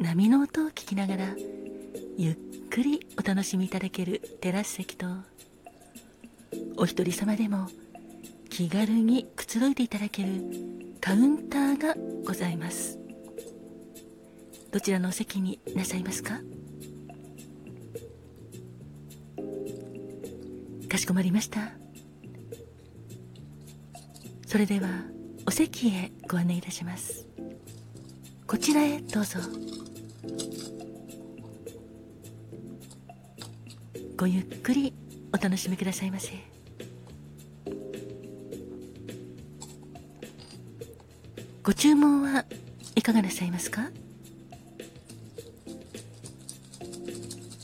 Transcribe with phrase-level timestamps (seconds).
[0.00, 1.34] 波の音を聞きながら
[2.16, 2.36] ゆっ
[2.70, 5.06] くりお楽しみいただけるテラス席と
[6.76, 7.68] お一人様でも
[8.48, 10.28] 気軽にくつろいでいただける
[11.00, 12.98] カウンターがございます。
[14.70, 16.40] どちらのお席になさいますか？
[20.88, 21.72] かしこまりました。
[24.46, 24.88] それでは
[25.46, 27.26] お席へご案内いたします。
[28.46, 29.38] こちらへどうぞ。
[34.16, 34.92] ごゆっくり
[35.32, 36.32] お楽しみくださいませ。
[41.62, 42.44] ご注文は
[42.96, 43.90] いかがなさいますか？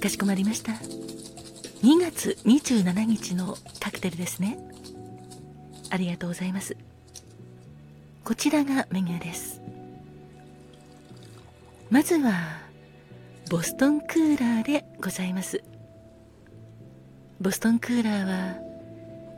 [0.00, 0.72] かしこまりました。
[1.82, 4.58] 2月27日のカクテルですね。
[5.90, 6.76] ありがとうございます。
[8.22, 9.60] こちらがメニューです。
[11.88, 12.32] まずは
[13.48, 15.62] ボストンクーラーでございます。
[17.40, 18.56] ボストンクーラーは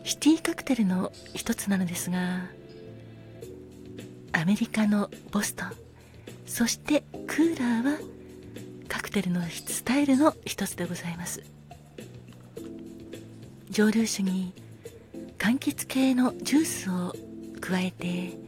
[0.04, 2.46] シティカクテルの一つなのですが
[4.32, 5.72] アメリカのボストン
[6.46, 7.98] そしてクーラーは
[8.88, 11.42] カクテルのスタイルの一つでございます。
[13.68, 14.54] 蒸留酒に
[15.36, 17.14] 柑橘系のジュースを
[17.60, 18.38] 加えて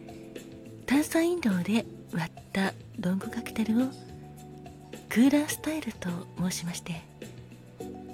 [0.86, 3.86] 炭酸飲料で割ったロングカクテルを
[5.08, 7.00] クーラースタイルと申しまして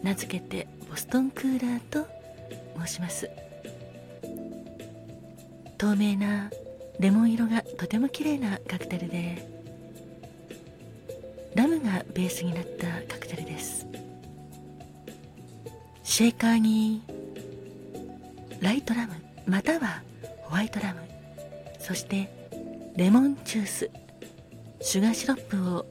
[0.05, 2.07] 名付けてボストンクーラーと
[2.79, 3.29] 申します。
[5.77, 6.51] 透明な
[7.01, 9.47] レモン色がとても綺麗なカクテルで
[11.57, 13.87] ラムがベースになったカクテルです。
[16.05, 17.03] シェーカーに
[18.61, 19.15] ライトラム
[19.47, 20.03] または
[20.45, 21.01] ホワイトラム
[21.81, 22.31] そして
[22.97, 23.91] レモンジュース
[24.81, 25.87] シュガーシロップを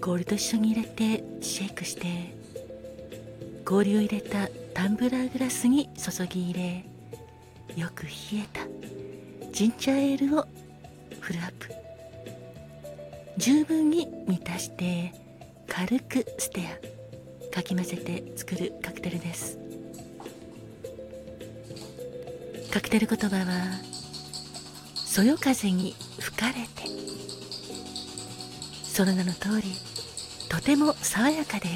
[0.00, 2.34] 氷と一緒に入れてシェイクして
[3.64, 6.84] 氷を入れたタンブラーグラスに注ぎ入れ
[7.76, 8.60] よく冷えた
[9.52, 10.46] ジンジャーエールを
[11.20, 11.72] フルアップ。
[13.36, 15.12] 十分に満たして
[15.66, 16.62] 軽くステ
[17.50, 19.58] アかき混ぜて作るカクテルです。
[22.72, 23.80] カクテル言葉は
[24.94, 26.88] そよ風に吹かれて
[28.94, 29.72] その名の通り
[30.48, 31.66] とても爽やかで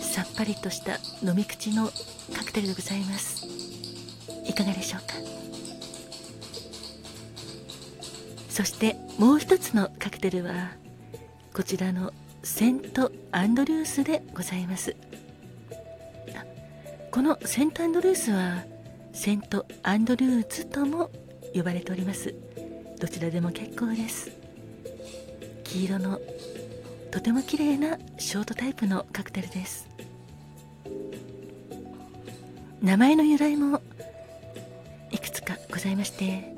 [0.00, 0.92] さっぱりとした
[1.28, 1.90] 飲み口の
[2.32, 3.44] カクテルでございます。
[4.46, 5.14] いかがでしょうか？
[8.48, 10.70] そしてもう一つのカクテルは
[11.52, 12.12] こちらの
[12.44, 14.94] セント・アンドリュースでございます。
[17.10, 18.62] このセント・アンドリュースは
[19.12, 21.10] セント・アンドリューズとも
[21.52, 22.32] 呼ばれております。
[23.00, 24.30] どちらでも結構です。
[25.68, 26.18] 黄色の
[27.10, 29.86] とても綺麗なショートタイプのカクテルです。
[32.82, 33.82] 名前の由来も
[35.10, 36.54] いくつかございまして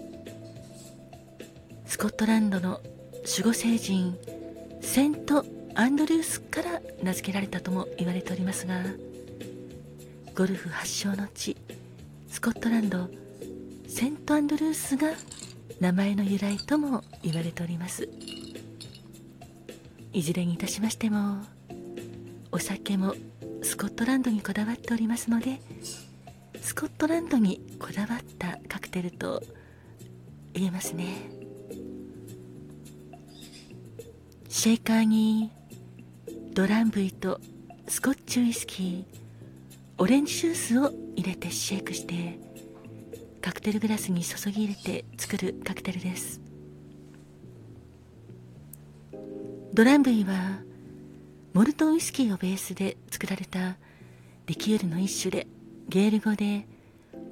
[1.86, 2.80] スコットランドの
[3.26, 4.16] 守護聖人
[4.82, 8.82] セント・アンドリュースから名付けられたとも言われておりますが
[10.36, 11.56] ゴルフ発祥の地
[12.28, 13.08] スコットランド
[13.88, 15.08] セント・アンドルースが
[15.80, 18.06] 名前の由来とも言われております。
[20.12, 21.42] いずれにいたしましても
[22.52, 23.14] お酒も
[23.62, 25.60] スコットランドにこだわっておりますので
[26.60, 29.42] スコットランドにこだわったカクテルと
[30.52, 31.30] 言えますね。
[34.48, 35.50] シェイカーに
[36.52, 37.40] ドランブイと
[37.86, 39.04] スコッチウイスキー
[39.98, 42.38] オレンジジュースを入れてシェイクして
[43.40, 46.49] カクテルグラスに注ぎ入れて作るカクテルです。
[49.72, 50.58] ドランブイは
[51.52, 53.76] モルトウイスキーをベースで作られた
[54.46, 55.46] リキュールの一種で
[55.88, 56.66] ゲール語で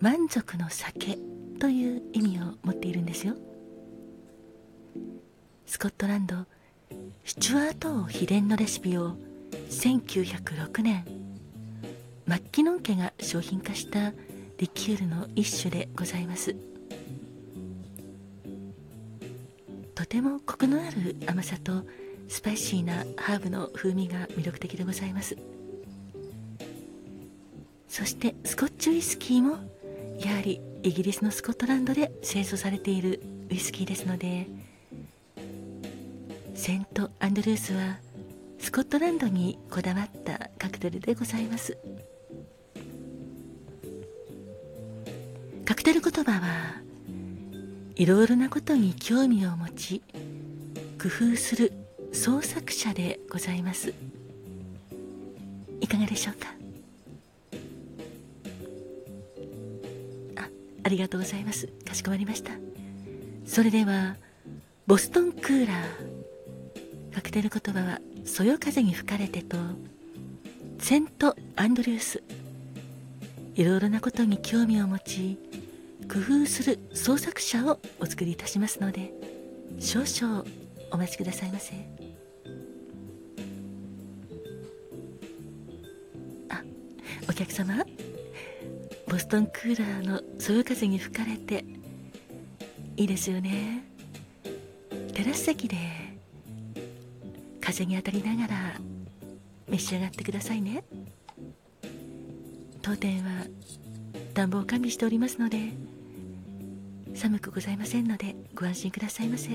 [0.00, 1.18] 満足の酒
[1.58, 3.34] という意味を持っているんですよ。
[5.66, 6.36] スコットランド
[7.24, 9.16] スチュワート王秘伝のレシピを
[9.70, 11.04] 1906年
[12.24, 14.12] マッキノン家が商品化した
[14.58, 16.54] リキュールの一種でございます。
[19.96, 21.82] とてもコクのある甘さと
[22.28, 25.36] スパイシーなハーブの風味が魅力的でございます。
[27.88, 29.56] そしてスコッチウイスキーも
[30.20, 33.20] やはりイギリスのスコットランドで製造されている
[33.50, 34.46] ウイスキーですので
[36.54, 37.98] セント・アンドルースは
[38.58, 41.78] スコットランドにこだわったカクテルでございます。
[45.64, 46.82] カクテル言葉は
[47.96, 50.02] いろいろなことに興味を持ち
[51.00, 51.72] 工夫する
[52.12, 53.94] 創作者でございます。
[55.80, 56.48] いかがでしょうか？
[60.36, 60.48] あ
[60.82, 61.68] ありがとうございます。
[61.86, 62.50] かしこまりました。
[63.46, 64.16] それでは
[64.86, 69.56] ボストンクーラーカクテル言葉はそよ風に吹かれてと
[70.78, 72.22] セント・アンドリュース。
[73.54, 75.38] いろいろなことに興味を持ち
[76.12, 79.12] 工夫する創作者をお作りいたしますので
[79.80, 80.44] 少々
[80.92, 81.97] お待ちくださいませ。
[87.28, 87.84] お客様
[89.06, 91.64] ボストンクーラーのそよ風に吹かれて
[92.96, 93.84] いいですよね。
[95.14, 95.76] テラス席で
[97.60, 98.80] 風に当たりながら
[99.68, 100.84] 召し上がってくださいね。
[102.82, 103.44] 当店は
[104.34, 105.58] 暖房を完備しておりますので
[107.14, 109.52] 寒くございませんのでご安心くださいませ。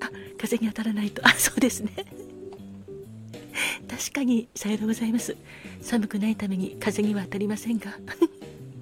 [0.00, 1.26] あ風に当たらないと。
[1.26, 1.92] あそうですね。
[3.90, 5.36] 確かにさようでございます。
[5.82, 7.98] 寒くないために風には当たりませんが。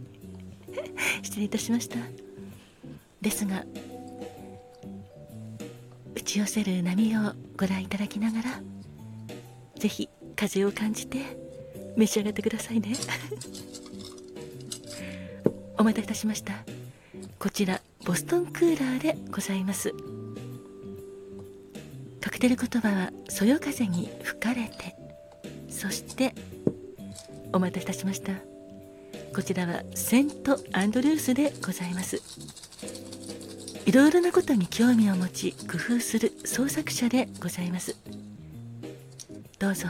[1.25, 1.97] 失礼いたしました。
[3.23, 3.65] ですが
[6.15, 8.63] 打ち寄せる波をご覧いただきながら
[9.79, 11.39] 是非風を感じて
[11.97, 12.93] 召し上がってくださいね。
[15.79, 16.67] お待たせいたしました。
[17.39, 19.95] こちらボストンクーラーでございます。
[22.21, 24.98] カクテル言葉はそよ風に吹かれて
[25.79, 26.35] そして
[27.53, 28.33] お待たせいたしました。
[29.33, 32.21] こちらはセント・アンドルースでございます。
[33.87, 37.95] いろいろなことに興味を持ち工夫する創作者でございます。
[39.61, 39.87] どうぞ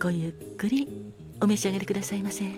[0.00, 0.88] ごゆっくり
[1.40, 2.44] お召し上がりくださいませ。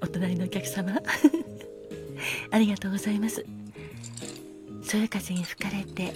[0.00, 0.98] お隣のお客様
[2.50, 3.44] ありがとうございます。
[4.90, 6.12] そよ風に吹かれて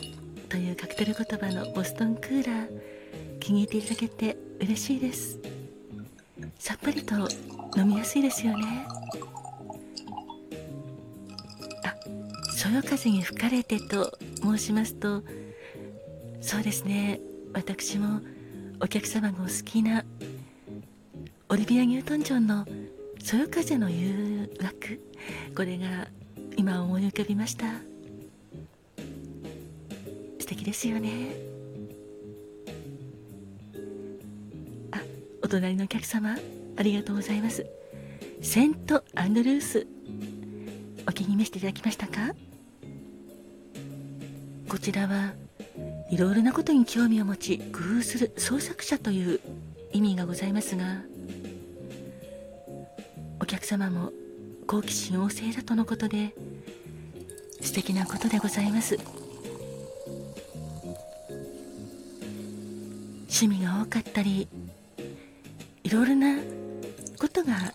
[0.48, 5.38] というカクテル言葉のボストンクーラー気に入っていただけて嬉しいです。
[6.58, 7.14] さっぱりと
[7.76, 8.84] 飲みやすいですよね。
[11.84, 11.94] あ
[12.50, 15.22] そよ風に吹かれてと申しますと
[16.40, 17.20] そうですね。
[17.52, 18.22] 私も
[18.80, 20.04] お客様がお好きな
[21.48, 22.66] オリビア・ニュートン・ジョンの
[23.22, 25.00] そよ風の誘惑
[25.54, 26.08] これが
[26.56, 27.93] 今思い浮かびました。
[30.64, 31.36] 敵ですよね。
[34.92, 35.00] あ
[35.42, 36.38] お隣のお客様
[36.76, 37.66] ありがとうございます。
[38.40, 39.86] セント・アンドルース
[41.06, 42.34] お気に召していただきましたか？
[44.68, 45.34] こちらは
[46.10, 49.40] いろいろなことに興味を持ち工夫する創作者という
[49.92, 51.02] 意味がございますが
[53.40, 54.12] お客様も
[54.66, 56.34] 好奇心旺盛だとのことで
[57.60, 58.98] 素敵なことでございます。
[63.34, 64.46] 趣味が多かったり
[65.82, 66.38] いろいろな
[67.18, 67.74] ことが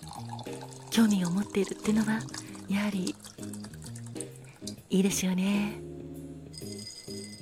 [0.90, 2.22] 興味を持っているっていうのは
[2.70, 3.14] やはり
[4.90, 5.82] いいですよね。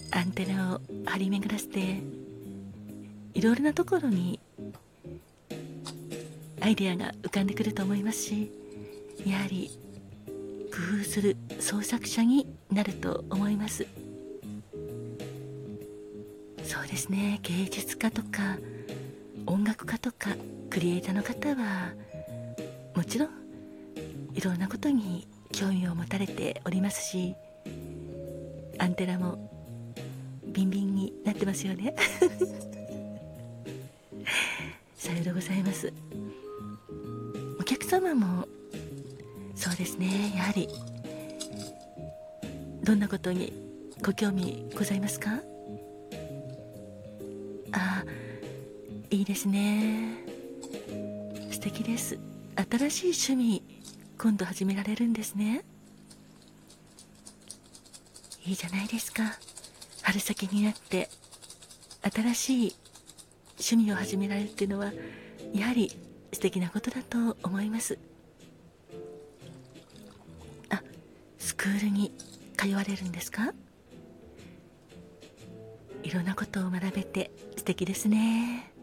[0.09, 2.01] アンテナを張り巡らせて
[3.36, 4.39] いろいろなところに
[6.59, 8.51] アイデアが浮かんでくると思いますし
[9.27, 9.69] やはり
[10.71, 14.07] 工夫する創作者になると思います。
[16.98, 17.39] ですね。
[17.44, 18.58] 芸術家とか
[19.46, 20.32] 音楽家とか
[20.72, 21.92] クリエイターの方は
[22.96, 23.30] もちろん
[24.34, 27.36] いろんなことに興味を持たれておりますし
[28.80, 29.48] アンテナも
[30.48, 31.94] ビンビンになってますよね。
[34.98, 35.94] さようでございます。
[37.60, 38.48] お客様も
[39.54, 40.34] そうですね。
[40.36, 40.68] やはり
[42.84, 43.54] どんなことに
[44.01, 45.57] ご興味ございますか？
[49.10, 50.18] いいですね。
[51.52, 52.20] 素敵です。
[52.70, 53.64] 新しい趣味
[54.18, 55.64] 今度始められるんですね。
[58.46, 59.24] いいじゃないですか。
[60.02, 61.10] 春先になって
[62.02, 62.76] 新しい
[63.52, 64.92] 趣味を始められるっていうのは
[65.54, 65.90] やはり
[66.34, 67.98] 素敵なことだと思います。
[70.70, 70.82] あ
[71.40, 72.12] スクールに
[72.58, 73.54] 通われるんですか？
[76.04, 78.74] いろんなことを学べて素敵ですね。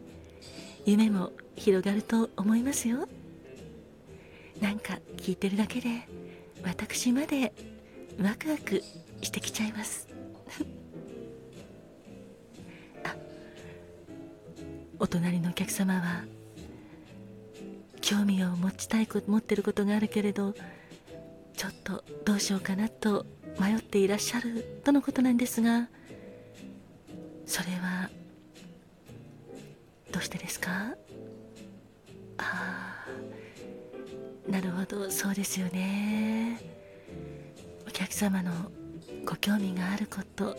[0.85, 3.09] 夢も広がると思いますよ。
[4.61, 6.07] なんか聞いてるだけで
[6.63, 7.53] 私まで
[8.21, 8.83] ワクワク
[9.23, 10.09] してきちゃいます。
[13.05, 13.17] あ
[14.99, 16.25] お隣のお客様は
[18.01, 20.55] 興味を持ちたい持ってることがあるけれど
[21.57, 23.25] ちょっとどうしようかなと
[23.59, 25.89] 迷っていらっしゃるとのことなんですが
[27.47, 28.11] それは
[30.15, 30.95] どうしてですか？
[32.39, 33.05] あ
[34.49, 36.61] あなるほどそうですよね。
[37.85, 38.53] お客様の
[39.27, 40.57] ご興味があること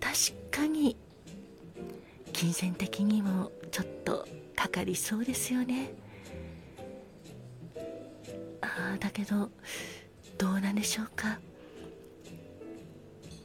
[0.00, 0.96] 確かに
[2.32, 5.94] 金銭的にもちょっとかかりそうですよね。
[8.62, 9.48] ああだけど
[10.38, 11.38] どうなんでしょうか？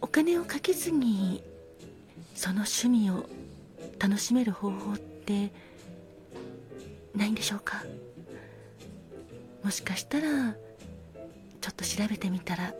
[0.02, 1.44] お金をかけずに
[2.34, 3.30] その趣味を
[4.00, 5.52] 楽しめる方法って
[7.14, 7.84] ないんでしょうか？
[9.64, 12.74] もしかしたらちょっと調べてみたら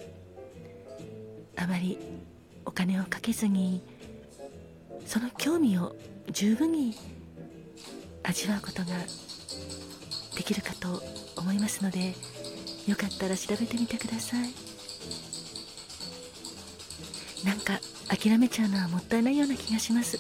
[1.58, 1.98] あまり
[2.66, 3.82] お金をかけずに
[5.06, 5.96] その興味を
[6.32, 6.96] 十分に
[8.24, 8.88] 味わうことが
[10.36, 11.04] できるかと
[11.36, 12.14] 思いますので
[12.88, 14.54] よかったら調べてみてください。
[17.46, 20.18] なんか諦めちゃうのはもったいないような気がします。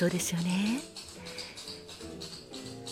[0.00, 0.80] そうですよね。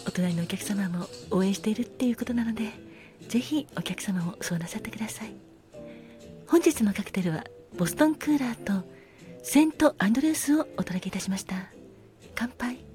[0.06, 2.64] お隣のお客様も応援しているっていうことなので
[3.28, 5.32] ぜひお客様もそうなさってください。
[6.46, 7.44] 本日のカクテルは
[7.78, 8.86] ボストンクーラーと
[9.42, 11.54] セントアンドレースをお届けいたしました。
[12.34, 12.87] 乾杯。